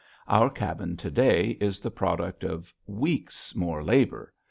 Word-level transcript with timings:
Our 0.27 0.49
cabin 0.49 0.97
to 0.97 1.11
day 1.11 1.57
is 1.61 1.79
the 1.79 1.91
product 1.91 2.43
of 2.43 2.73
weeks' 2.87 3.53
more 3.55 3.83
labor. 3.83 4.33